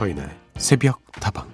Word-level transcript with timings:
서인의 0.00 0.30
새벽 0.56 1.02
다방 1.12 1.46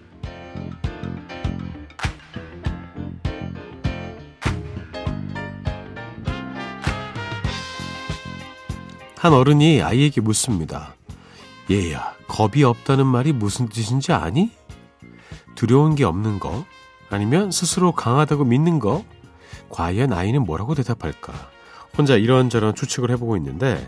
한 9.16 9.32
어른이 9.32 9.82
아이에게 9.82 10.20
묻습니다. 10.20 10.95
얘야, 11.73 12.14
겁이 12.29 12.62
없다는 12.62 13.05
말이 13.05 13.32
무슨 13.32 13.69
뜻인지 13.69 14.12
아니? 14.12 14.52
두려운 15.56 15.97
게 15.97 16.05
없는 16.05 16.38
거? 16.38 16.65
아니면 17.10 17.51
스스로 17.51 17.91
강하다고 17.91 18.45
믿는 18.45 18.78
거? 18.78 19.05
과연 19.70 20.12
아이는 20.12 20.45
뭐라고 20.45 20.77
대답할까? 20.77 21.33
혼자 21.98 22.15
이런저런 22.15 22.77
추측을 22.77 23.10
해보고 23.10 23.37
있는데 23.38 23.84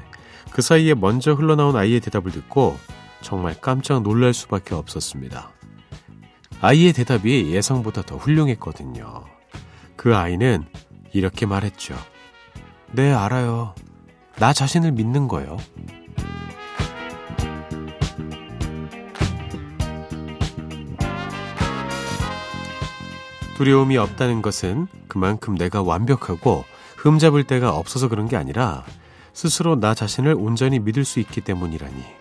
그 0.50 0.62
사이에 0.62 0.94
먼저 0.94 1.34
흘러나온 1.34 1.76
아이의 1.76 2.00
대답을 2.00 2.32
듣고 2.32 2.76
정말 3.20 3.54
깜짝 3.60 4.02
놀랄 4.02 4.32
수밖에 4.32 4.74
없었습니다. 4.74 5.50
아이의 6.60 6.92
대답이 6.92 7.52
예상보다 7.52 8.02
더 8.02 8.16
훌륭했거든요. 8.16 9.24
그 9.96 10.16
아이는 10.16 10.64
이렇게 11.12 11.46
말했죠. 11.46 11.96
네, 12.92 13.12
알아요. 13.12 13.74
나 14.36 14.52
자신을 14.52 14.92
믿는 14.92 15.28
거요. 15.28 15.56
두려움이 23.56 23.96
없다는 23.96 24.40
것은 24.40 24.86
그만큼 25.08 25.56
내가 25.56 25.82
완벽하고 25.82 26.64
흠잡을 26.96 27.44
데가 27.44 27.74
없어서 27.76 28.08
그런 28.08 28.28
게 28.28 28.36
아니라 28.36 28.84
스스로 29.32 29.78
나 29.78 29.94
자신을 29.94 30.36
온전히 30.38 30.78
믿을 30.78 31.04
수 31.04 31.18
있기 31.18 31.40
때문이라니. 31.40 32.17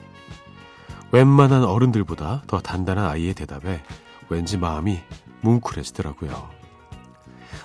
웬만한 1.12 1.64
어른들보다 1.64 2.44
더 2.48 2.60
단단한 2.60 3.06
아이의 3.06 3.34
대답에 3.34 3.82
왠지 4.30 4.58
마음이 4.58 5.00
뭉클해지더라고요. 5.42 6.50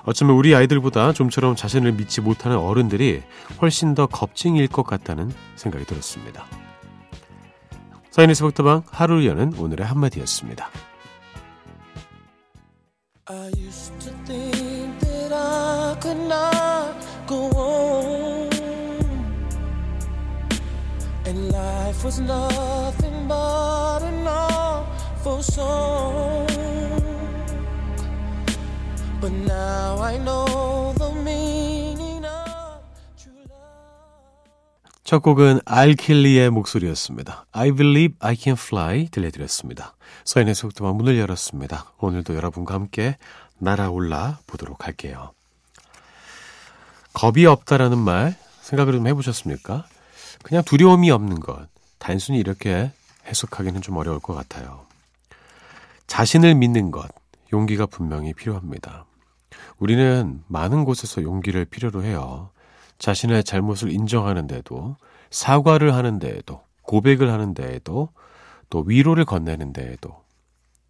어쩌면 0.04 0.36
우리 0.36 0.54
아이들보다 0.54 1.12
좀처럼 1.12 1.56
자신을 1.56 1.92
믿지 1.92 2.20
못하는 2.20 2.56
어른들이 2.56 3.22
훨씬 3.60 3.94
더 3.94 4.06
겁쟁이일 4.06 4.68
것 4.68 4.84
같다는 4.84 5.32
생각이 5.56 5.84
들었습니다. 5.84 6.44
사인의 8.10 8.34
새벽다방 8.34 8.82
하루를 8.90 9.26
여는 9.26 9.54
오늘의 9.54 9.86
한마디였습니다. 9.86 10.68
Life 21.92 22.04
was 22.04 22.20
nothing 22.20 23.01
an 24.02 24.26
awful 24.26 25.42
song 25.42 26.46
But 29.20 29.32
now 29.32 30.02
I 30.02 30.16
know 30.18 30.94
the 30.98 31.12
meaning 31.22 32.24
of 32.24 32.82
true 33.16 33.44
love 33.48 34.50
첫 35.04 35.22
곡은 35.22 35.60
알킬리의 35.64 36.50
목소리였습니다. 36.50 37.46
I 37.52 37.72
believe 37.72 38.16
I 38.20 38.34
can 38.36 38.56
fly 38.58 39.08
들려드렸습니다. 39.08 39.94
서인의 40.24 40.54
속도만 40.54 40.96
문을 40.96 41.18
열었습니다. 41.18 41.92
오늘도 41.98 42.34
여러분과 42.34 42.74
함께 42.74 43.16
날아올라 43.58 44.38
보도록 44.46 44.86
할게요. 44.86 45.32
겁이 47.14 47.46
없다라는 47.46 47.98
말 47.98 48.36
생각을 48.62 48.94
좀 48.94 49.06
해보셨습니까? 49.06 49.84
그냥 50.42 50.64
두려움이 50.64 51.10
없는 51.10 51.40
것. 51.40 51.68
단순히 51.98 52.38
이렇게 52.38 52.90
해석하기는 53.26 53.80
좀 53.82 53.96
어려울 53.96 54.20
것 54.20 54.34
같아요. 54.34 54.86
자신을 56.06 56.54
믿는 56.54 56.90
것. 56.90 57.10
용기가 57.52 57.86
분명히 57.86 58.32
필요합니다. 58.32 59.04
우리는 59.78 60.42
많은 60.48 60.84
곳에서 60.84 61.22
용기를 61.22 61.64
필요로 61.66 62.02
해요. 62.02 62.50
자신의 62.98 63.44
잘못을 63.44 63.90
인정하는 63.90 64.46
데도, 64.46 64.96
사과를 65.30 65.94
하는 65.94 66.18
데에도, 66.18 66.62
고백을 66.82 67.30
하는 67.30 67.52
데에도, 67.52 68.10
또 68.70 68.80
위로를 68.86 69.24
건네는 69.24 69.72
데에도 69.72 70.22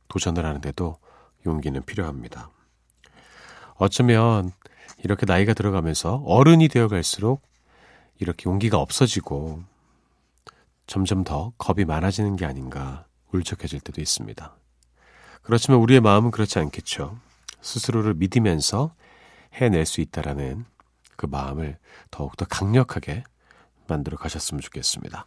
도전을 0.09 0.45
하는 0.45 0.61
데도 0.61 0.99
용기는 1.47 1.83
필요합니다. 1.85 2.51
어쩌면 3.75 4.53
이렇게 5.03 5.27
나이가 5.27 5.55
들어가면서 5.55 6.23
어른이 6.27 6.69
되어 6.69 6.87
갈수록 6.87 7.43
이렇게 8.21 8.49
용기가 8.49 8.79
없어지고 8.79 9.63
점점 10.93 11.25
더 11.25 11.55
겁이 11.57 11.87
많아지는 11.87 12.37
게 12.37 12.45
아닌가 12.45 13.07
울적해질 13.33 13.81
때도 13.81 14.03
있습니다. 14.03 14.55
그렇지만 15.41 15.81
우리의 15.81 16.03
마음은 16.03 16.31
그렇지 16.31 16.59
않겠죠. 16.59 17.17
스스로를 17.63 18.13
믿으면서 18.13 18.93
해낼 19.55 19.87
수 19.87 20.03
있다라는 20.03 20.67
그 21.17 21.25
마음을 21.25 21.79
더욱더 22.11 22.45
강력하게 22.45 23.25
만들어 23.89 24.19
가셨으면 24.19 24.61
좋겠습니다. 24.61 25.25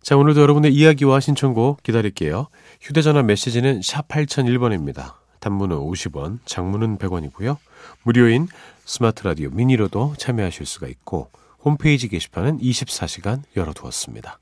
자, 0.00 0.16
오늘도 0.16 0.42
여러분의 0.42 0.72
이야기와 0.72 1.18
신청곡 1.18 1.82
기다릴게요. 1.82 2.46
휴대전화 2.80 3.24
메시지는 3.24 3.82
샵 3.82 4.06
8001번입니다. 4.06 5.14
단문은 5.40 5.76
50원, 5.76 6.38
장문은 6.44 6.98
100원이고요. 6.98 7.56
무료인 8.04 8.46
스마트 8.84 9.24
라디오 9.24 9.50
미니로도 9.50 10.14
참여하실 10.18 10.66
수가 10.66 10.86
있고 10.86 11.32
홈페이지 11.64 12.08
게시판은 12.08 12.58
24시간 12.58 13.42
열어두었습니다. 13.56 14.38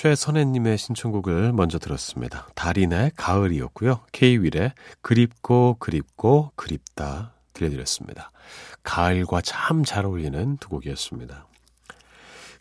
최선혜님의 0.00 0.78
신청곡을 0.78 1.52
먼저 1.52 1.78
들었습니다. 1.78 2.48
달인의 2.54 3.12
가을이었고요. 3.16 4.00
K-윌의 4.12 4.72
그립고 5.02 5.76
그립고 5.78 6.52
그립다 6.56 7.34
들려드렸습니다. 7.52 8.30
가을과 8.82 9.42
참 9.42 9.84
잘 9.84 10.06
어울리는 10.06 10.56
두 10.56 10.70
곡이었습니다. 10.70 11.46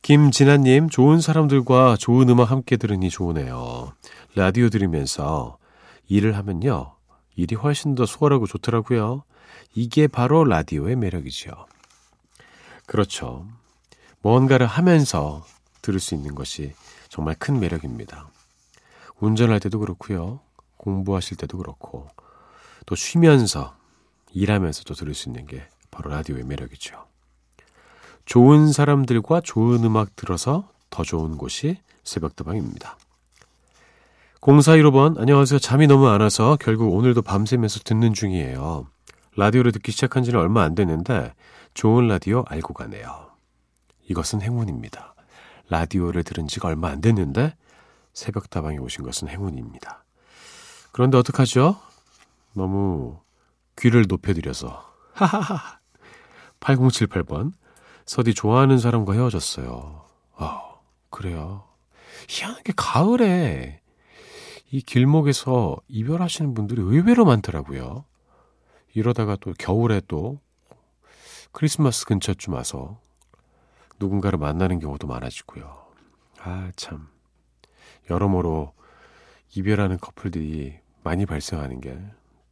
김진아님, 0.02 0.90
좋은 0.90 1.22
사람들과 1.22 1.96
좋은 1.98 2.28
음악 2.28 2.52
함께 2.52 2.76
들으니 2.76 3.10
좋으네요. 3.10 3.94
라디오 4.36 4.68
들으면서 4.68 5.58
일을 6.10 6.36
하면요. 6.36 6.94
일이 7.38 7.56
훨씬 7.56 7.96
더 7.96 8.06
수월하고 8.06 8.48
좋더라고요. 8.48 9.24
이게 9.76 10.08
바로 10.08 10.44
라디오의 10.44 10.98
매력이죠. 10.98 11.52
그렇죠. 12.86 13.46
뭔가를 14.22 14.68
하면서 14.68 15.46
들을 15.82 16.00
수 16.00 16.16
있는 16.16 16.36
것이 16.36 16.74
정말 17.10 17.36
큰 17.38 17.60
매력입니다. 17.60 18.30
운전할 19.20 19.60
때도 19.60 19.80
그렇고요. 19.80 20.40
공부하실 20.78 21.38
때도 21.38 21.58
그렇고 21.58 22.08
또 22.86 22.96
쉬면서 22.96 23.76
일하면서도 24.32 24.94
들을 24.94 25.14
수 25.14 25.30
있는 25.30 25.46
게 25.46 25.64
바로 25.92 26.10
라디오의 26.12 26.44
매력이죠. 26.46 27.06
좋은 28.26 28.72
사람들과 28.72 29.42
좋은 29.42 29.84
음악 29.84 30.16
들어서 30.16 30.70
더 30.90 31.04
좋은 31.04 31.38
곳이 31.38 31.78
새벽다방입니다. 32.04 32.98
0415번 34.42 35.20
안녕하세요. 35.20 35.60
잠이 35.60 35.88
너무 35.88 36.08
안 36.08 36.22
와서 36.22 36.58
결국 36.60 36.94
오늘도 36.94 37.24
밤새면서 37.24 37.82
듣는 37.84 38.14
중이에요. 38.14 38.88
라디오를 39.36 39.72
듣기 39.72 39.92
시작한 39.92 40.24
지는 40.24 40.40
얼마 40.40 40.64
안 40.64 40.76
됐는데 40.76 41.34
좋은 41.74 42.08
라디오 42.08 42.46
알고 42.48 42.74
가네요. 42.74 43.32
이것은 44.08 44.42
행운입니다. 44.42 45.14
라디오를 45.70 46.24
들은 46.24 46.48
지가 46.48 46.68
얼마 46.68 46.90
안 46.90 47.02
됐는데 47.02 47.56
새벽다방에 48.14 48.78
오신 48.78 49.04
것은 49.06 49.30
행운입니다. 49.30 50.04
그런데 50.92 51.18
어떡하죠? 51.18 51.80
너무 52.54 53.20
귀를 53.78 54.06
높여드려서. 54.08 54.94
하하하. 55.14 55.80
8078번. 56.60 57.54
서디 58.06 58.34
좋아하는 58.34 58.80
사람과 58.80 59.14
헤어졌어요. 59.14 60.06
아, 60.36 60.62
그래요. 61.10 61.64
희한하게 62.28 62.74
가을에 62.76 63.82
이 64.72 64.82
길목에서 64.82 65.78
이별하시는 65.88 66.54
분들이 66.54 66.82
의외로 66.82 67.26
많더라고요. 67.26 68.06
이러다가 68.94 69.38
또 69.40 69.54
겨울에 69.58 70.02
또 70.08 70.40
크리스마스 71.52 72.06
근처쯤 72.06 72.54
와서 72.54 73.00
누군가를 74.00 74.40
만나는 74.40 74.80
경우도 74.80 75.08
많아지고요. 75.08 75.86
아, 76.42 76.72
참. 76.76 77.08
여러모로 78.10 78.74
이별하는 79.56 79.98
커플들이 80.00 80.78
많이 81.04 81.26
발생하는 81.26 81.82
게 81.82 82.00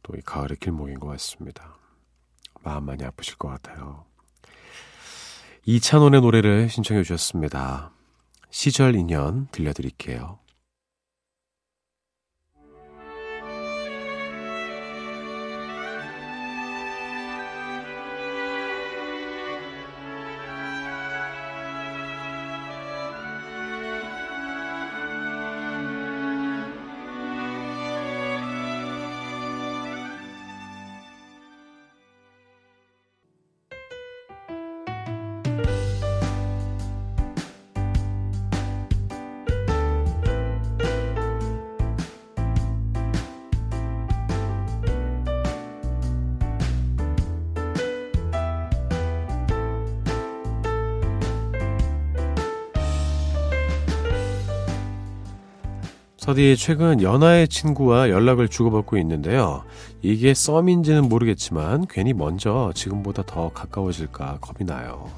또 0.02 0.16
이 0.16 0.20
가을의 0.22 0.56
길목인 0.58 0.98
것 1.00 1.08
같습니다. 1.08 1.76
마음 2.62 2.84
많이 2.86 3.04
아프실 3.04 3.36
것 3.36 3.48
같아요. 3.48 4.06
이찬원의 5.66 6.22
노래를 6.22 6.70
신청해 6.70 7.02
주셨습니다. 7.02 7.90
시절 8.50 8.94
인연 8.94 9.48
들려드릴게요. 9.52 10.38
서디 56.28 56.58
최근 56.58 57.00
연하의 57.00 57.48
친구와 57.48 58.10
연락을 58.10 58.48
주고받고 58.48 58.98
있는데요. 58.98 59.64
이게 60.02 60.34
썸인지는 60.34 61.08
모르겠지만 61.08 61.86
괜히 61.88 62.12
먼저 62.12 62.70
지금보다 62.74 63.22
더 63.22 63.48
가까워질까 63.48 64.36
겁이 64.42 64.66
나요. 64.66 65.08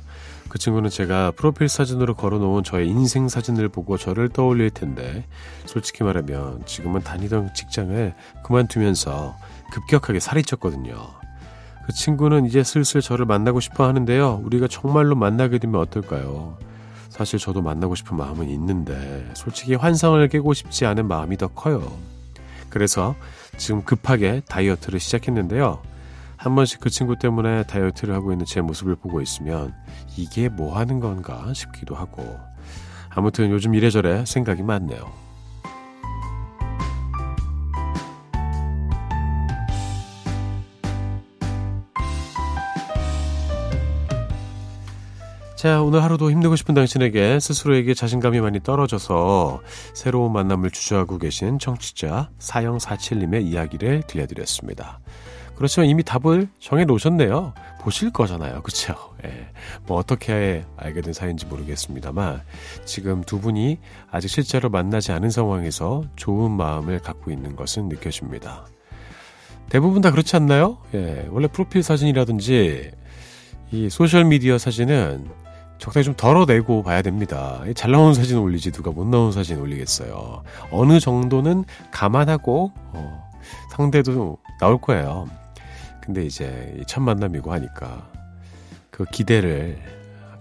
그 0.49 0.61
친구는 0.61 0.89
제가 0.89 1.33
프로필 1.33 1.69
사진으로 1.69 2.15
걸어놓은 2.15 2.63
저의 2.63 2.87
인생 2.87 3.29
사진을 3.29 3.71
보고 3.71 3.99
저를 3.99 4.29
떠올릴 4.29 4.71
텐데 4.71 5.25
솔직히 5.67 6.05
말하면 6.05 6.65
지금은 6.65 7.01
다니던 7.01 7.55
직장을 7.55 8.15
그만두면서 8.45 9.35
급격하게 9.73 10.21
살이 10.21 10.43
쪘거든요. 10.43 10.95
그 11.87 11.93
친구는 11.93 12.47
이제 12.47 12.63
슬슬 12.63 13.01
저를 13.01 13.27
만나고 13.27 13.59
싶어 13.59 13.85
하는데요. 13.85 14.43
우리가 14.45 14.69
정말로 14.69 15.17
만나게 15.17 15.59
되면 15.59 15.81
어떨까요? 15.81 16.70
사실 17.21 17.39
저도 17.39 17.61
만나고 17.61 17.95
싶은 17.97 18.17
마음은 18.17 18.49
있는데 18.49 19.31
솔직히 19.35 19.75
환상을 19.75 20.27
깨고 20.29 20.55
싶지 20.55 20.87
않은 20.87 21.07
마음이 21.07 21.37
더 21.37 21.49
커요. 21.49 21.93
그래서 22.71 23.15
지금 23.59 23.85
급하게 23.85 24.41
다이어트를 24.49 24.99
시작했는데요. 24.99 25.83
한 26.39 26.55
번씩 26.55 26.81
그 26.81 26.89
친구 26.89 27.19
때문에 27.19 27.65
다이어트를 27.65 28.15
하고 28.15 28.33
있는 28.33 28.47
제 28.47 28.63
모습을 28.63 28.97
보고 28.97 29.21
있으면 29.21 29.75
이게 30.17 30.49
뭐 30.49 30.79
하는 30.79 30.99
건가 30.99 31.53
싶기도 31.53 31.95
하고 31.95 32.39
아무튼 33.11 33.51
요즘 33.51 33.75
이래저래 33.75 34.25
생각이 34.25 34.63
많네요. 34.63 35.13
자, 45.61 45.83
오늘 45.83 46.03
하루도 46.03 46.31
힘내고 46.31 46.57
싶은 46.57 46.75
당신에게 46.75 47.39
스스로에게 47.39 47.93
자신감이 47.93 48.41
많이 48.41 48.61
떨어져서 48.61 49.61
새로운 49.93 50.33
만남을 50.33 50.71
주저하고 50.71 51.19
계신 51.19 51.59
청취자 51.59 52.31
사영사칠님의 52.39 53.45
이야기를 53.45 54.05
들려드렸습니다. 54.07 55.01
그렇지만 55.57 55.91
이미 55.91 56.03
답을 56.03 56.49
정해 56.59 56.87
놓으셨네요. 56.87 57.53
보실 57.83 58.11
거잖아요. 58.11 58.63
그쵸? 58.63 58.95
예. 59.27 59.51
뭐 59.87 59.99
어떻게 59.99 60.65
알게 60.79 61.03
된 61.03 61.13
사이인지 61.13 61.45
모르겠습니다만 61.45 62.41
지금 62.87 63.23
두 63.23 63.39
분이 63.39 63.81
아직 64.11 64.29
실제로 64.29 64.71
만나지 64.71 65.13
않은 65.13 65.29
상황에서 65.29 66.05
좋은 66.17 66.53
마음을 66.53 67.01
갖고 67.01 67.31
있는 67.31 67.55
것은 67.55 67.91
느껴집니다. 67.91 68.65
대부분 69.69 70.01
다 70.01 70.11
그렇지 70.11 70.37
않나요? 70.37 70.79
예. 70.95 71.29
원래 71.29 71.49
프로필 71.49 71.83
사진이라든지 71.83 72.93
이 73.73 73.91
소셜미디어 73.91 74.57
사진은 74.57 75.50
적당히 75.81 76.05
좀 76.05 76.15
덜어내고 76.15 76.83
봐야 76.83 77.01
됩니다. 77.01 77.63
잘 77.75 77.91
나오는 77.91 78.13
사진 78.13 78.37
올리지 78.37 78.71
누가 78.71 78.91
못 78.91 79.07
나오는 79.07 79.33
사진 79.33 79.59
올리겠어요. 79.59 80.43
어느 80.71 81.01
정도는 81.01 81.65
감안하고 81.91 82.73
어, 82.93 83.31
상대도 83.73 84.37
나올 84.61 84.79
거예요. 84.79 85.27
근데 86.03 86.25
이제 86.25 86.79
첫 86.87 87.01
만남이고 87.01 87.51
하니까 87.51 88.07
그 88.91 89.07
기대를 89.07 89.79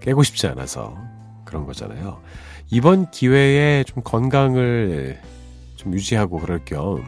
깨고 0.02 0.24
싶지 0.24 0.46
않아서 0.48 0.98
그런 1.46 1.66
거잖아요. 1.66 2.22
이번 2.70 3.10
기회에 3.10 3.86
좀 3.86 4.04
건강을 4.04 5.22
좀 5.78 5.94
유지하고 5.94 6.40
그럴 6.40 6.66
겸 6.66 7.04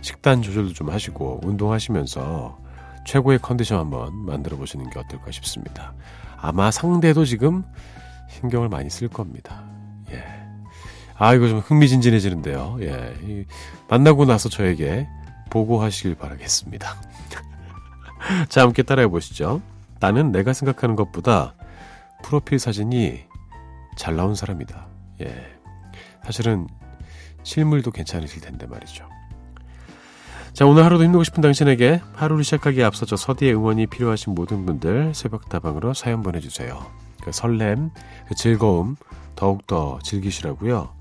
식단 0.00 0.42
조절도 0.42 0.74
좀 0.74 0.90
하시고 0.90 1.40
운동하시면서 1.42 2.56
최고의 3.04 3.40
컨디션 3.40 3.80
한번 3.80 4.14
만들어 4.14 4.56
보시는 4.56 4.88
게 4.90 4.98
어떨까 5.00 5.32
싶습니다. 5.32 5.92
아마 6.44 6.70
상대도 6.70 7.24
지금 7.24 7.64
신경을 8.28 8.68
많이 8.68 8.90
쓸 8.90 9.08
겁니다. 9.08 9.64
예. 10.10 10.22
아, 11.16 11.32
이거 11.32 11.48
좀 11.48 11.60
흥미진진해지는데요. 11.60 12.76
예. 12.80 13.46
만나고 13.88 14.26
나서 14.26 14.50
저에게 14.50 15.08
보고하시길 15.48 16.16
바라겠습니다. 16.16 16.96
자, 18.50 18.60
함께 18.60 18.82
따라해 18.82 19.08
보시죠. 19.08 19.62
나는 20.00 20.32
내가 20.32 20.52
생각하는 20.52 20.96
것보다 20.96 21.54
프로필 22.22 22.58
사진이 22.58 23.24
잘 23.96 24.14
나온 24.14 24.34
사람이다. 24.34 24.86
예. 25.22 25.34
사실은 26.26 26.66
실물도 27.42 27.90
괜찮으실 27.90 28.42
텐데 28.42 28.66
말이죠. 28.66 29.08
자, 30.54 30.64
오늘 30.66 30.84
하루도 30.84 31.02
힘내고 31.02 31.24
싶은 31.24 31.40
당신에게 31.40 32.00
하루를 32.12 32.44
시작하기에 32.44 32.84
앞서서 32.84 33.16
서디의 33.16 33.54
응원이 33.54 33.86
필요하신 33.88 34.34
모든 34.36 34.64
분들 34.64 35.12
새벽다방으로 35.12 35.94
사연 35.94 36.22
보내주세요. 36.22 36.80
그 37.22 37.32
설렘, 37.32 37.90
그 38.28 38.36
즐거움 38.36 38.94
더욱더 39.34 39.98
즐기시라고요. 40.04 40.94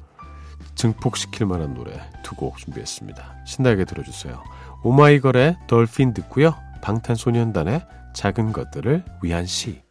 증폭시킬 0.74 1.46
만한 1.46 1.76
노래 1.76 1.92
두 2.24 2.34
곡 2.36 2.58
준비했습니다. 2.58 3.44
신나게 3.46 3.86
들어주세요. 3.86 4.44
오마이걸의 4.82 5.58
dolphin 5.68 6.16
듣고요. 6.16 6.56
방탄소년단의 6.82 7.86
작은 8.16 8.54
것들을 8.54 9.06
위한 9.22 9.46
시. 9.46 9.83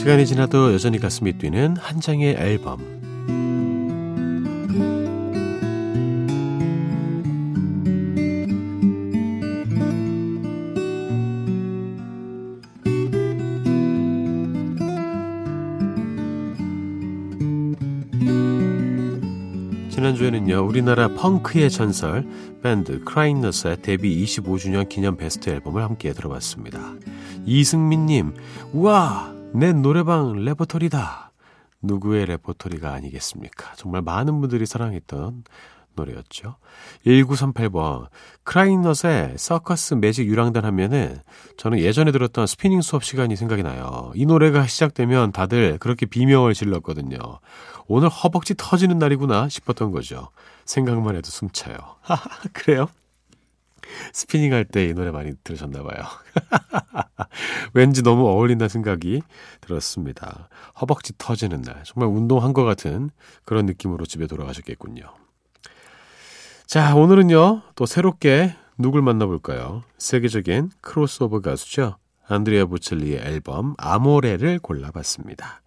시간이 0.00 0.24
지나도 0.24 0.72
여전히 0.72 0.98
가슴이 0.98 1.34
뛰는 1.34 1.76
한 1.76 2.00
장의 2.00 2.34
앨범. 2.38 2.78
지난주에는요, 19.90 20.66
우리나라 20.66 21.08
펑크의 21.08 21.68
전설, 21.70 22.26
밴드 22.62 23.04
크라잉너스의 23.04 23.82
데뷔 23.82 24.24
25주년 24.24 24.88
기념 24.88 25.18
베스트 25.18 25.50
앨범을 25.50 25.82
함께 25.82 26.14
들어봤습니다. 26.14 26.94
이승민님, 27.44 28.32
우와! 28.72 29.39
내 29.52 29.72
노래방 29.72 30.44
레퍼토리다. 30.44 31.32
누구의 31.82 32.26
레퍼토리가 32.26 32.92
아니겠습니까? 32.92 33.74
정말 33.74 34.02
많은 34.02 34.40
분들이 34.40 34.64
사랑했던 34.64 35.44
노래였죠. 35.94 36.56
1938번. 37.04 38.08
크라잉넛의 38.44 39.34
서커스 39.36 39.94
매직 39.94 40.28
유랑단 40.28 40.64
하면은 40.64 41.18
저는 41.56 41.78
예전에 41.78 42.12
들었던 42.12 42.46
스피닝 42.46 42.80
수업 42.80 43.02
시간이 43.02 43.34
생각이 43.36 43.62
나요. 43.62 44.12
이 44.14 44.24
노래가 44.24 44.66
시작되면 44.66 45.32
다들 45.32 45.78
그렇게 45.78 46.06
비명을 46.06 46.54
질렀거든요. 46.54 47.18
오늘 47.86 48.08
허벅지 48.08 48.54
터지는 48.56 48.98
날이구나 48.98 49.48
싶었던 49.48 49.90
거죠. 49.90 50.28
생각만 50.64 51.16
해도 51.16 51.28
숨차요. 51.28 51.76
그래요? 52.52 52.88
스피닝 54.12 54.52
할 54.52 54.64
때 54.64 54.88
이 54.90 54.94
노래 54.94 55.10
많이 55.10 55.32
들으셨나 55.44 55.82
봐요. 55.82 56.04
왠지 57.74 58.02
너무 58.02 58.26
어울린다는 58.28 58.68
생각이 58.68 59.22
들었습니다. 59.60 60.48
허벅지 60.80 61.12
터지는 61.18 61.62
날. 61.62 61.82
정말 61.84 62.08
운동한 62.08 62.52
것 62.52 62.64
같은 62.64 63.10
그런 63.44 63.66
느낌으로 63.66 64.06
집에 64.06 64.26
돌아가셨겠군요. 64.26 65.04
자, 66.66 66.94
오늘은요, 66.94 67.62
또 67.74 67.86
새롭게 67.86 68.54
누굴 68.78 69.02
만나볼까요? 69.02 69.82
세계적인 69.98 70.70
크로스오버 70.80 71.40
가수죠. 71.40 71.96
안드레아 72.28 72.66
보첼리의 72.66 73.18
앨범 73.18 73.74
아모레를 73.76 74.60
골라봤습니다. 74.60 75.62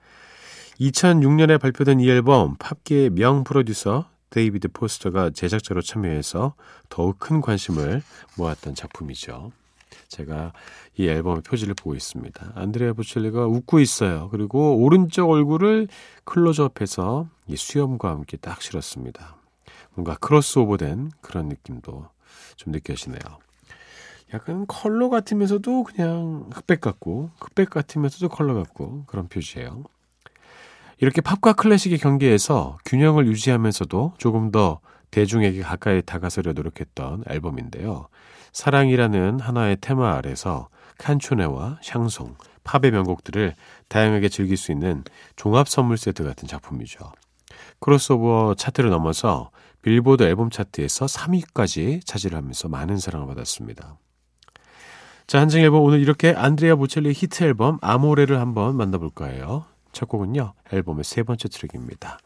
2006년에 0.80 1.60
발표된 1.60 2.00
이 2.00 2.10
앨범 2.10 2.56
팝계의 2.58 3.10
명 3.12 3.44
프로듀서 3.44 4.06
데이비드 4.34 4.70
포스터가 4.70 5.30
제작자로 5.30 5.84
참여해서 5.84 6.56
더욱 6.90 7.20
큰 7.20 7.40
관심을 7.40 8.02
모았던 8.36 8.74
작품이죠. 8.74 9.52
제가 10.08 10.54
이 10.98 11.08
앨범의 11.08 11.44
표지를 11.44 11.76
보고 11.76 11.94
있습니다. 11.94 12.54
안드레아 12.56 12.94
보첼리가 12.94 13.46
웃고 13.46 13.80
있어요. 13.80 14.30
그리고 14.32 14.78
오른쪽 14.78 15.30
얼굴을 15.30 15.88
클로즈업해서 16.24 17.28
이 17.46 17.56
수염과 17.56 18.10
함께 18.10 18.38
딱 18.38 18.64
실었습니다. 18.64 19.36
뭔가 19.94 20.16
크로스오버된 20.16 21.12
그런 21.22 21.50
느낌도 21.50 22.08
좀 22.56 22.72
느껴지네요. 22.72 23.20
약간 24.34 24.66
컬러 24.66 25.10
같으면서도 25.10 25.84
그냥 25.84 26.50
흑백 26.52 26.82
같고 26.82 27.30
흑백 27.40 27.70
같으면서도 27.70 28.30
컬러 28.30 28.56
같고 28.56 29.04
그런 29.06 29.28
표지예요. 29.28 29.84
이렇게 31.04 31.20
팝과 31.20 31.52
클래식의 31.52 31.98
경계에서 31.98 32.78
균형을 32.86 33.28
유지하면서도 33.28 34.14
조금 34.18 34.52
더 34.52 34.80
대중에게 35.12 35.62
가까이 35.62 36.02
다가서려 36.02 36.54
노력했던 36.54 37.26
앨범인데요. 37.28 38.08
사랑이라는 38.54 39.42
하나의 39.42 39.80
테마 39.82 40.16
아래서 40.16 40.70
칸초네와 41.00 41.80
샹송, 41.84 42.38
팝의 42.64 42.92
명곡들을 42.94 43.54
다양하게 43.90 44.30
즐길 44.30 44.56
수 44.56 44.72
있는 44.72 45.04
종합 45.36 45.68
선물 45.68 45.98
세트 45.98 46.24
같은 46.24 46.48
작품이죠. 46.48 47.12
크로스오버 47.82 48.56
차트를 48.58 48.90
넘어서 48.90 49.52
빌보드 49.82 50.24
앨범 50.24 50.50
차트에서 50.50 51.08
3위까지 51.08 52.06
차지를 52.06 52.38
하면서 52.38 52.70
많은 52.70 52.98
사랑을 52.98 53.28
받았습니다. 53.28 53.98
자, 55.28 55.42
한정 55.42 55.60
앨범 55.64 55.82
오늘 55.82 56.00
이렇게 56.00 56.34
안드레아 56.34 56.78
보첼리의 56.78 57.14
히트 57.14 57.44
앨범 57.44 57.78
아모레를 57.82 58.40
한번 58.40 58.78
만나볼까 58.78 59.26
해요. 59.26 59.66
첫 59.94 60.10
곡은요, 60.10 60.54
앨범의 60.74 61.04
세 61.06 61.24
번째 61.24 61.48
트랙입니다. 61.48 62.18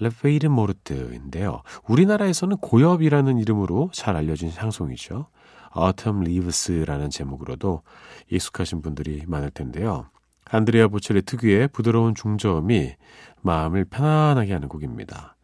레페이르 0.00 0.48
모르트인데요. 0.48 1.62
우리나라에서는 1.88 2.58
고엽이라는 2.58 3.38
이름으로 3.38 3.90
잘 3.92 4.16
알려진 4.16 4.50
향송이죠. 4.54 5.28
Autumn 5.76 6.22
Leaves라는 6.22 7.10
제목으로도 7.10 7.82
익숙하신 8.30 8.82
분들이 8.82 9.24
많을 9.26 9.50
텐데요. 9.50 10.06
안드레아 10.48 10.88
보첼리 10.88 11.22
특유의 11.22 11.68
부드러운 11.68 12.14
중저음이 12.14 12.94
마음을 13.42 13.84
편안하게 13.84 14.52
하는 14.52 14.68
곡입니다. 14.68 15.36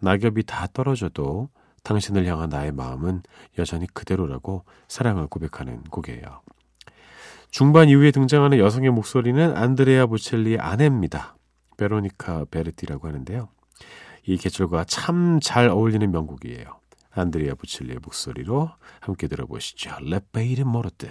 낙엽이 0.00 0.44
다 0.44 0.66
떨어져도 0.72 1.48
당신을 1.84 2.26
향한 2.26 2.48
나의 2.50 2.72
마음은 2.72 3.22
여전히 3.58 3.86
그대로라고 3.86 4.64
사랑을 4.88 5.26
고백하는 5.26 5.82
곡이에요. 5.84 6.42
중반 7.50 7.88
이후에 7.88 8.10
등장하는 8.10 8.58
여성의 8.58 8.90
목소리는 8.90 9.56
안드레아 9.56 10.06
보첼리의 10.06 10.58
아내입니다. 10.58 11.36
베로니카 11.76 12.46
베르티라고 12.50 13.08
하는데요. 13.08 13.48
이 14.26 14.36
계절과 14.36 14.84
참 14.84 15.38
잘 15.40 15.68
어울리는 15.68 16.10
명곡이에요. 16.10 16.78
안드레아 17.12 17.54
보첼리의 17.54 17.98
목소리로 18.02 18.70
함께 19.00 19.26
들어보시죠. 19.28 19.90
레페이르 20.02 20.64
모르테. 20.64 21.10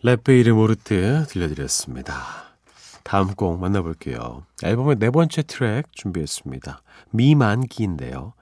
레페이르 0.00 0.54
모르트 0.54 1.24
들려드렸습니다. 1.28 2.14
다음 3.02 3.34
곡 3.34 3.58
만나볼게요. 3.58 4.44
앨범의 4.62 4.96
네 5.00 5.10
번째 5.10 5.42
트랙 5.42 5.86
준비했습니다. 5.92 6.82
미만기인데요. 7.10 8.34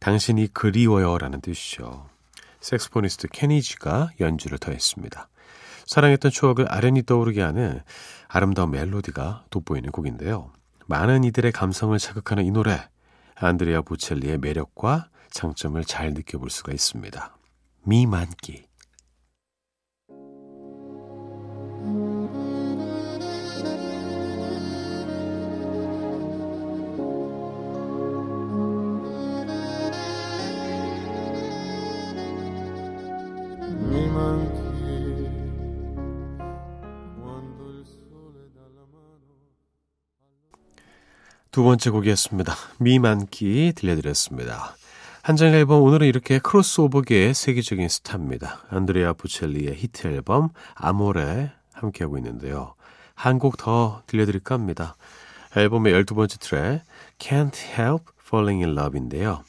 당신이 0.00 0.48
그리워요라는 0.52 1.40
뜻이죠. 1.40 2.08
섹스포니스트 2.60 3.28
케니지가 3.28 4.10
연주를 4.18 4.58
더했습니다. 4.58 5.28
사랑했던 5.86 6.32
추억을 6.32 6.66
아련히 6.68 7.04
떠오르게 7.04 7.42
하는 7.42 7.80
아름다운 8.26 8.72
멜로디가 8.72 9.44
돋보이는 9.50 9.92
곡인데요. 9.92 10.50
많은 10.86 11.22
이들의 11.22 11.52
감성을 11.52 11.96
자극하는 11.96 12.44
이 12.44 12.50
노래, 12.50 12.88
안드레아 13.36 13.82
보첼리의 13.82 14.38
매력과 14.38 15.10
장점을 15.30 15.82
잘 15.84 16.12
느껴볼 16.12 16.50
수가 16.50 16.72
있습니다. 16.72 17.36
미만기. 17.84 18.67
두 41.50 41.62
번째 41.62 41.90
곡이었습니다. 41.90 42.54
미만기 42.78 43.72
들려드렸습니다. 43.74 44.76
한정 45.22 45.48
앨범 45.54 45.82
오늘은 45.82 46.06
이렇게 46.06 46.38
크로스오버계의 46.38 47.34
세계적인 47.34 47.88
스타입니다. 47.88 48.60
안드레아 48.70 49.14
부첼리의 49.14 49.74
히트 49.76 50.06
앨범 50.08 50.50
아모레 50.74 51.50
함께하고 51.72 52.18
있는데요. 52.18 52.74
한 53.14 53.38
곡 53.38 53.56
더 53.56 54.02
들려드릴까 54.06 54.54
합니다. 54.54 54.96
앨범의 55.56 55.92
12번째 55.94 56.40
트랙 56.40 56.82
Can't 57.18 57.56
Help 57.56 58.04
Falling 58.24 58.64
in 58.64 58.78
Love인데요. 58.78 59.42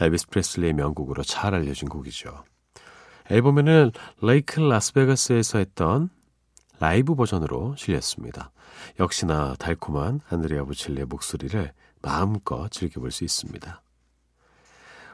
엘비스 0.00 0.28
프레슬리의 0.28 0.74
명곡으로 0.74 1.22
잘 1.22 1.54
알려진 1.54 1.88
곡이죠. 1.88 2.44
앨범에는 3.30 3.92
레이크 4.22 4.60
라스베가스에서 4.60 5.58
했던 5.58 6.10
라이브 6.80 7.14
버전으로 7.14 7.74
실렸습니다. 7.76 8.50
역시나 9.00 9.54
달콤한 9.58 10.20
안드레아 10.28 10.64
부첼리의 10.64 11.06
목소리를 11.06 11.72
마음껏 12.02 12.68
즐겨볼 12.70 13.10
수 13.10 13.24
있습니다. 13.24 13.82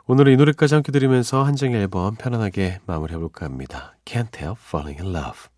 오늘은 0.06 0.34
이 0.34 0.36
노래까지 0.36 0.74
함께 0.74 0.92
들으면서 0.92 1.42
한정의 1.44 1.80
앨범 1.80 2.14
편안하게 2.14 2.80
마무리해볼까 2.86 3.46
합니다. 3.46 3.96
Can't 4.04 4.36
Help 4.38 4.60
Falling 4.62 5.00
in 5.02 5.16
Love 5.16 5.48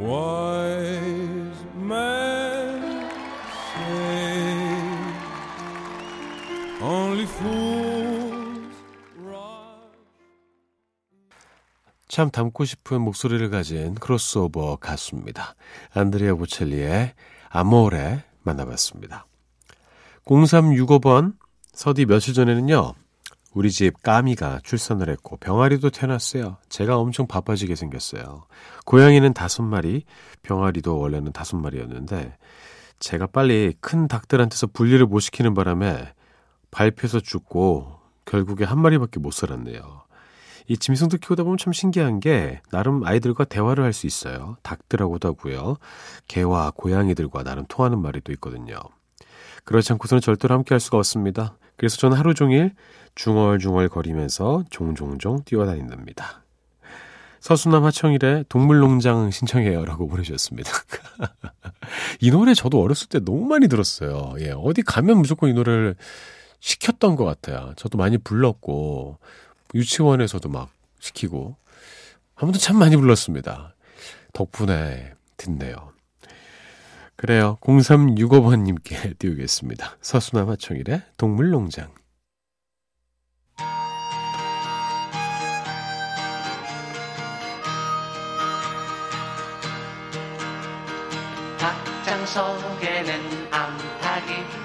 Wise 0.00 1.11
참 12.12 12.30
닮고 12.30 12.66
싶은 12.66 13.00
목소리를 13.00 13.48
가진 13.48 13.94
크로스오버 13.94 14.76
가수입니다. 14.76 15.54
안드레아 15.94 16.34
보첼리의 16.34 17.14
아모레 17.48 18.22
만나봤습니다. 18.42 19.24
0365번 20.26 21.32
서디 21.72 22.04
며칠 22.04 22.34
전에는요. 22.34 22.92
우리 23.54 23.70
집 23.70 24.02
까미가 24.02 24.60
출산을 24.62 25.08
했고 25.08 25.38
병아리도 25.38 25.88
태어났어요. 25.88 26.58
제가 26.68 26.98
엄청 26.98 27.26
바빠지게 27.26 27.76
생겼어요. 27.76 28.44
고양이는 28.84 29.32
다섯 29.32 29.62
마리, 29.62 30.04
병아리도 30.42 30.98
원래는 30.98 31.32
다섯 31.32 31.56
마리였는데 31.56 32.36
제가 32.98 33.26
빨리 33.28 33.72
큰 33.80 34.06
닭들한테서 34.06 34.66
분리를 34.66 35.06
못 35.06 35.20
시키는 35.20 35.54
바람에 35.54 36.12
밟혀서 36.72 37.20
죽고 37.20 38.00
결국에 38.26 38.66
한 38.66 38.82
마리밖에 38.82 39.18
못 39.18 39.32
살았네요. 39.32 40.11
이 40.68 40.76
짐승도 40.76 41.18
키우다 41.18 41.42
보면 41.44 41.58
참 41.58 41.72
신기한 41.72 42.20
게 42.20 42.60
나름 42.70 43.04
아이들과 43.04 43.44
대화를 43.44 43.84
할 43.84 43.92
수 43.92 44.06
있어요. 44.06 44.56
닭들하고도 44.62 45.28
하고요. 45.28 45.76
개와 46.28 46.72
고양이들과 46.74 47.42
나름 47.42 47.64
통하는 47.68 48.00
말이 48.00 48.20
또 48.22 48.32
있거든요. 48.32 48.76
그렇지 49.64 49.92
않고서는 49.92 50.20
절대로 50.20 50.54
함께 50.54 50.74
할 50.74 50.80
수가 50.80 50.96
없습니다. 50.98 51.56
그래서 51.76 51.96
저는 51.96 52.16
하루 52.16 52.34
종일 52.34 52.74
중얼중얼 53.14 53.88
거리면서 53.88 54.64
종종종 54.70 55.42
뛰어다닌답니다. 55.44 56.42
서수남 57.40 57.84
하청일의 57.84 58.44
동물농장 58.48 59.32
신청해요 59.32 59.84
라고 59.84 60.06
보내주셨습니다. 60.06 60.70
이 62.20 62.30
노래 62.30 62.54
저도 62.54 62.80
어렸을 62.80 63.08
때 63.08 63.18
너무 63.18 63.46
많이 63.46 63.66
들었어요. 63.66 64.34
예, 64.38 64.52
어디 64.56 64.82
가면 64.82 65.18
무조건 65.18 65.50
이 65.50 65.52
노래를 65.52 65.96
시켰던 66.60 67.16
것 67.16 67.24
같아요. 67.24 67.72
저도 67.74 67.98
많이 67.98 68.16
불렀고, 68.16 69.18
유치원에서도 69.74 70.48
막 70.48 70.70
시키고, 71.00 71.56
아무튼 72.34 72.60
참 72.60 72.78
많이 72.78 72.96
불렀습니다. 72.96 73.74
덕분에 74.32 75.14
듣네요. 75.36 75.92
그래요. 77.16 77.58
0365번님께 77.60 79.16
띄우겠습니다. 79.18 79.96
서수남 80.00 80.48
하청일의 80.50 81.02
동물농장. 81.16 81.92
닭장 91.58 92.26
속에는 92.26 93.52
암탉이 93.52 94.61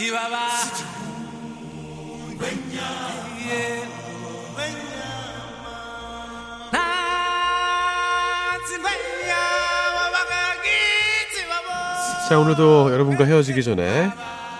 예 0.00 0.06
자, 12.26 12.38
오늘도 12.38 12.92
여러분과 12.92 13.26
헤어지기 13.26 13.62
전에 13.62 14.10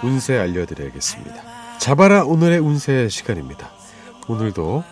운세 0.03 0.37
알려드려야겠습니다. 0.37 1.79
잡아라 1.79 2.25
오늘의 2.25 2.59
운세 2.59 3.09
시간입니다. 3.09 3.71
오늘도 4.29 4.85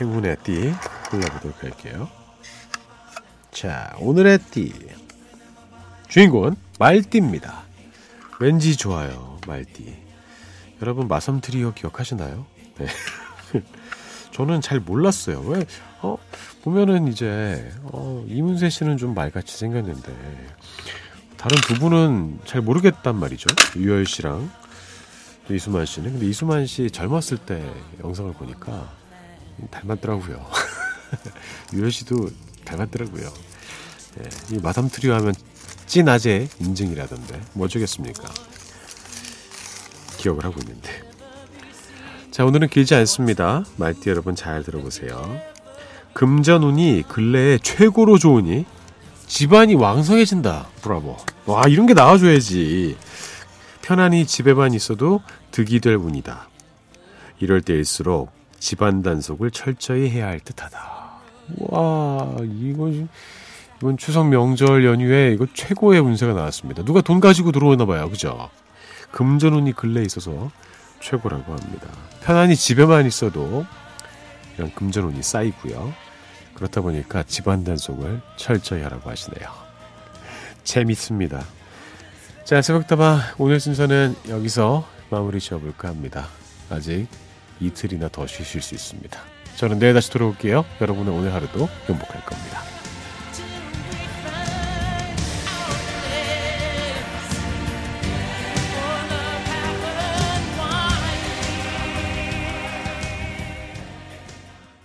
행운의 0.00 0.38
띠 0.42 0.74
골라보도록 1.10 1.62
할게요. 1.62 2.08
자, 3.52 3.94
오늘의 4.00 4.38
띠. 4.50 4.74
주인공은 6.08 6.56
말띠입니다. 6.80 7.62
왠지 8.40 8.76
좋아요, 8.76 9.37
말띠. 9.48 9.96
여러분, 10.80 11.08
마섬 11.08 11.40
트리오 11.40 11.72
기억하시나요? 11.72 12.46
네. 12.78 12.86
저는 14.32 14.60
잘 14.60 14.78
몰랐어요. 14.78 15.40
왜, 15.40 15.66
어, 16.02 16.16
보면은 16.62 17.08
이제, 17.08 17.72
어, 17.84 18.24
이문세 18.28 18.70
씨는 18.70 18.98
좀 18.98 19.14
말같이 19.14 19.56
생겼는데, 19.56 20.14
다른 21.36 21.56
두 21.62 21.74
분은 21.74 22.40
잘 22.44 22.60
모르겠단 22.60 23.16
말이죠. 23.16 23.46
유열 23.76 24.06
씨랑 24.06 24.50
이수만 25.50 25.86
씨는. 25.86 26.12
근데 26.12 26.26
이수만 26.26 26.66
씨 26.66 26.90
젊었을 26.90 27.38
때 27.38 27.62
영상을 28.00 28.32
보니까 28.34 28.92
닮았더라고요. 29.70 30.44
유열 31.72 31.90
씨도 31.90 32.28
닮았더라고요. 32.64 33.32
네, 34.16 34.28
이 34.52 34.58
마담 34.58 34.88
트리오 34.88 35.14
하면 35.14 35.32
찐 35.86 36.08
아재 36.08 36.48
인증이라던데 36.60 37.40
뭐 37.54 37.66
어쩌겠습니까? 37.66 38.28
기억을 40.18 40.44
하고 40.44 40.60
있는데. 40.60 40.90
자, 42.30 42.44
오늘은 42.44 42.68
길지 42.68 42.94
않습니다. 42.94 43.64
말띠 43.76 44.10
여러분 44.10 44.34
잘 44.34 44.62
들어보세요. 44.62 45.40
금전운이 46.12 47.04
근래에 47.08 47.58
최고로 47.58 48.18
좋으니 48.18 48.66
집안이 49.26 49.74
왕성해진다. 49.74 50.66
브라보. 50.82 51.16
와, 51.46 51.62
이런 51.68 51.86
게 51.86 51.94
나와줘야지. 51.94 52.96
편안히 53.82 54.26
집에만 54.26 54.74
있어도 54.74 55.22
득이 55.50 55.80
될 55.80 55.96
운이다. 55.96 56.48
이럴 57.40 57.62
때일수록 57.62 58.30
집안 58.58 59.02
단속을 59.02 59.50
철저히 59.50 60.10
해야 60.10 60.26
할 60.26 60.40
듯하다. 60.40 60.78
와, 61.58 62.36
이건, 62.42 63.08
이건 63.78 63.96
추석 63.96 64.28
명절 64.28 64.84
연휴에 64.84 65.32
이거 65.32 65.46
최고의 65.54 66.00
운세가 66.00 66.32
나왔습니다. 66.34 66.84
누가 66.84 67.00
돈 67.00 67.20
가지고 67.20 67.52
들어오나 67.52 67.86
봐요. 67.86 68.10
그죠? 68.10 68.50
금전운이 69.12 69.72
근래에 69.72 70.04
있어서 70.04 70.50
최고라고 71.00 71.52
합니다. 71.52 71.88
편안히 72.22 72.56
집에만 72.56 73.06
있어도 73.06 73.64
이런 74.56 74.72
금전운이 74.74 75.22
쌓이고요. 75.22 75.92
그렇다 76.54 76.80
보니까 76.80 77.22
집안 77.22 77.62
단속을 77.64 78.20
철저히 78.36 78.82
하라고 78.82 79.08
하시네요. 79.10 79.48
재밌습니다. 80.64 81.44
자, 82.44 82.60
새벽다방 82.62 83.20
오늘 83.38 83.60
순서는 83.60 84.16
여기서 84.28 84.86
마무리 85.10 85.40
지어볼까 85.40 85.88
합니다. 85.88 86.26
아직 86.70 87.06
이틀이나 87.60 88.08
더 88.08 88.26
쉬실 88.26 88.60
수 88.60 88.74
있습니다. 88.74 89.18
저는 89.56 89.78
내일 89.78 89.94
다시 89.94 90.10
돌아올게요. 90.10 90.64
여러분의 90.80 91.14
오늘 91.14 91.32
하루도 91.34 91.68
행복할 91.88 92.24
겁니다. 92.24 92.77